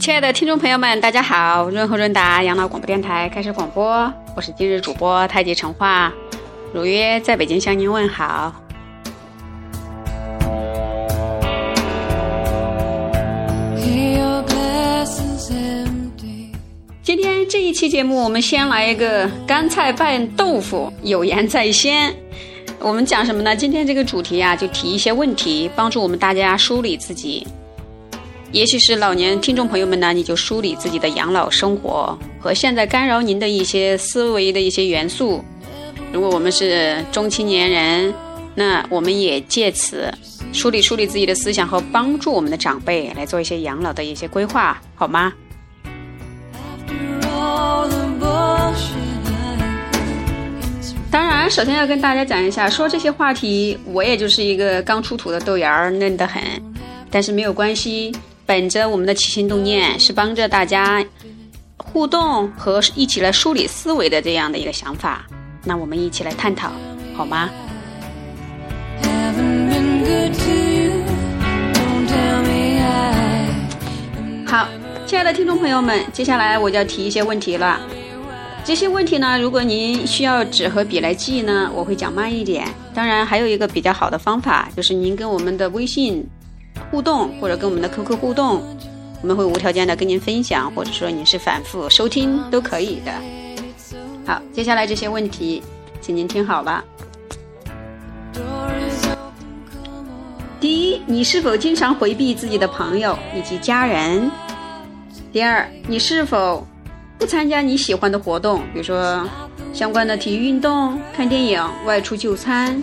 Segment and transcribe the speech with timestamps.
[0.00, 1.68] 亲爱的听众朋友们，大家好！
[1.68, 6.10] 润和润达养老广播电台开始广播，我是今日主播太极陈化，
[6.72, 8.52] 如约在北京向您问好。
[17.02, 22.14] 今天这一期节目，我们先来一个干菜拌豆腐，有言在先。
[22.82, 23.54] 我们讲什么呢？
[23.54, 27.46] 今天这个主题啊，就提一些问题，帮助我们大家梳理自己。
[28.52, 35.44] 也许是老年听众朋友们呢，你就梳理自己的养老生活和现在干扰您的一些思维的一些元素。
[36.10, 38.14] 如果我们是中青年人，
[38.54, 40.12] 那我们也借此
[40.50, 45.34] 梳理梳理自己的思想和帮助我们的长辈来做一些养老的一些规划，好吗？
[51.10, 56.40] 当然，首先要跟大家讲一下，说这些话题，我也就是一个刚出土的豆芽儿，嫩得很。
[57.10, 58.12] 但是没有关系，
[58.46, 61.04] 本着我们的起心动念，是帮着大家
[61.76, 65.26] 互动和一起来梳理思维的这样的一个想法，
[65.64, 66.70] 那我们一起来探讨，
[67.16, 67.50] 好吗？
[74.46, 74.68] 好，
[75.06, 77.80] 亲爱的听众朋友们，接下来我就要提一些问题了。
[78.62, 82.68] 这些问题呢，如果您需要纸和笔来记呢，我会讲慢一点。
[82.94, 86.24] 当然，还有一个比较好的方法，就是您跟我们的微信
[86.90, 88.62] 互动，或者跟我们的 QQ 互动，
[89.22, 93.12] 我们会无条件的跟您分享，或者说你是反复收听都可以的。
[94.24, 95.62] 好，接下来这些问题，
[96.00, 96.84] 请您听好了。
[100.60, 104.30] 第一，你是否经常回避自己的朋友以及家人？
[105.32, 106.64] 第二，你是否
[107.20, 109.28] 不参加你喜欢的活动，比如说
[109.74, 112.82] 相关的体育运动、看电影、外出就餐，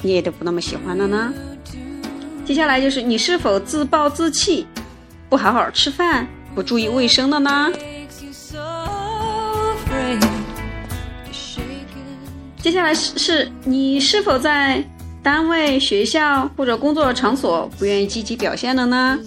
[0.00, 1.30] 你也都不那么喜欢了呢？
[2.46, 4.66] 接下来就是你是否自暴自弃，
[5.28, 7.70] 不好好吃饭，不注意卫生了呢？
[12.62, 14.82] 接下来是是你是否在？
[15.22, 19.18] 单位、学校或者工作场所不愿意积极表现了呢？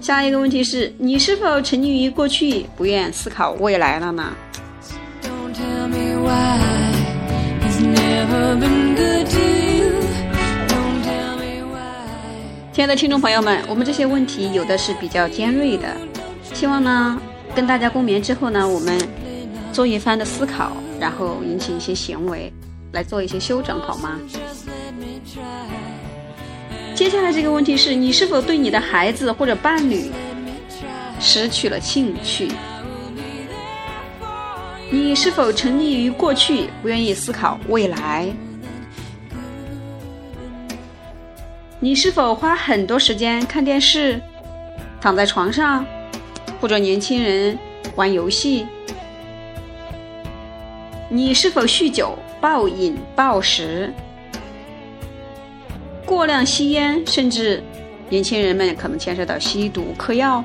[0.00, 4.34] 下一个问题是你是否沉溺于过去，不愿思考未来了呢？
[12.72, 15.94] 亲爱的听众朋友们，我们这些问题有的是比较尖锐的，
[16.54, 17.20] 希望呢
[17.54, 18.98] 跟大家共勉之后呢，我们
[19.70, 22.50] 做一番的思考，然后引起一些行为。
[22.92, 24.18] 来做一些修整好吗？
[27.00, 30.10] 接下来这个问题是你是否对你的孩子或者伴侣
[31.18, 32.50] 失去了兴趣？
[34.90, 38.28] 你是否沉溺于过去，不愿意思考未来？
[41.78, 44.20] 你是否花很多时间看电视，
[45.00, 45.82] 躺在床上，
[46.60, 47.58] 或者年轻人
[47.96, 48.66] 玩游戏？
[51.08, 52.18] 你是否酗酒？
[52.42, 53.90] 暴饮暴食、
[56.10, 57.62] 过量吸烟，甚至
[58.08, 60.44] 年轻人们可能牵涉到吸毒、嗑药。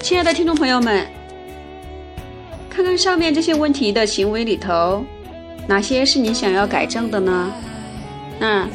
[0.00, 1.04] 亲爱的听众朋友们，
[2.70, 5.04] 看看上面这些问题的行为里头，
[5.66, 7.52] 哪些是你想要改正的呢？
[8.38, 8.68] 那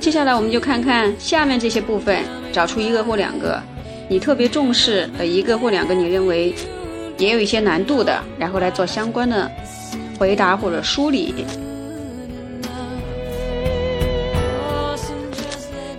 [0.00, 3.62] 接下来我们就看看下面这些部分，找出一个或两个。
[4.08, 6.54] 你特别重视的一个或两个，你认为
[7.18, 9.50] 也有一些难度的，然后来做相关的
[10.18, 11.44] 回答或者梳理。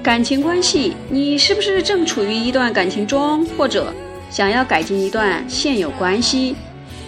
[0.03, 3.93] 感情关系，你是不是正处于一段感情中，或者
[4.29, 6.55] 想要改进一段现有关系，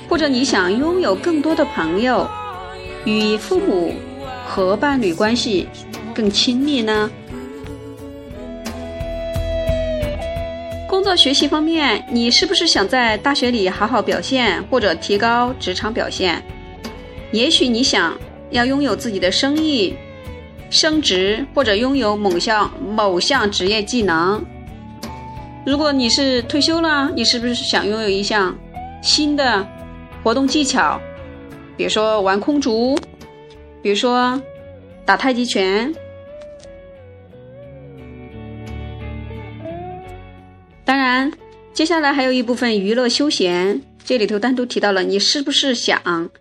[0.09, 2.27] 或者你想拥有更多的朋友，
[3.05, 3.93] 与父母
[4.45, 5.69] 和伴侣关系
[6.13, 7.09] 更亲密呢？
[11.09, 16.39] 作学习方面，你是不是想在大学里好好表现，或者提高职场表现？
[17.31, 18.15] 也许你想
[18.51, 19.95] 要拥有自己的生意、
[20.69, 24.39] 升职，或者拥有某项某项职业技能。
[25.65, 28.55] 如果你是退休了，你是不是想拥有一项
[29.01, 29.67] 新的
[30.23, 31.01] 活动技巧？
[31.75, 32.95] 比如说玩空竹，
[33.81, 34.39] 比如说
[35.05, 35.91] 打太极拳。
[40.89, 41.31] 当然
[41.71, 46.31] 接下来还有一部分娱乐休闲这里头单独提到了你是不是想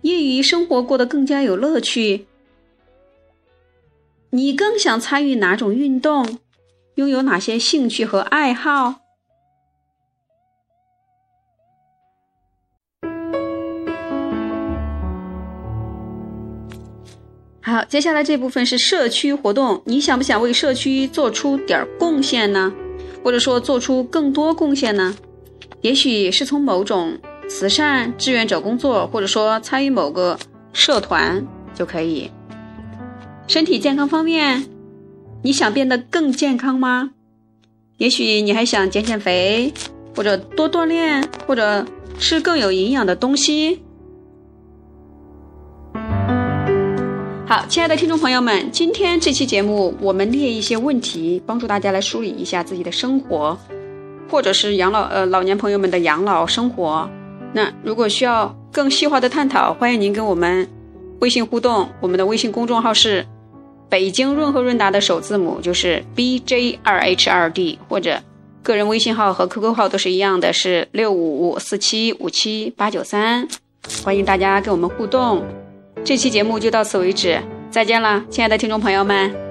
[0.00, 2.26] 业余生活过得更加有乐趣？
[4.30, 6.40] 你更想参与哪种运动？
[6.96, 8.96] 拥有哪些兴趣和爱好？
[17.60, 22.74] 好接下来这部分是社区活动你想不想为社区做出点儿贡献呢？
[23.22, 25.14] 或者说做出更多贡献呢？
[25.80, 27.16] 也许是从某种
[27.48, 30.38] 慈善志愿者工作，或者说参与某个
[30.72, 32.30] 社团就可以。
[33.46, 34.66] 身体健康方面，
[35.42, 37.10] 你想变得更健康吗？
[37.96, 39.72] 也许你还想减减肥，
[40.14, 41.86] 或者多锻炼，或者
[42.18, 43.80] 吃更有营养的东西。
[47.48, 53.56] 好，亲爱的听众朋友们，今天这期节目我们列一些问题，帮助大家来梳理一下自己的生活，
[54.30, 57.08] 或者是养老呃老年朋友们的养老生活。
[57.54, 60.68] 那如果需要更细化的探讨，欢迎您跟我们
[61.20, 61.88] 微信互动。
[62.02, 63.26] 我们的微信公众号是
[63.88, 68.20] 北京润和润达的首字母就是 B J 二 H 二 D，或者
[68.62, 73.48] 个人微信号和 QQ 号都是一样的，是六五四七五七八九三。
[74.04, 75.42] 欢迎大家跟我们互动。
[76.04, 77.38] 这期节目就到此为止，
[77.70, 79.47] 再见了，亲爱的听众朋友们。